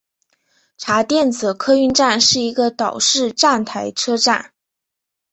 [0.79, 4.51] 茶店子客运站是一个岛式站台车站。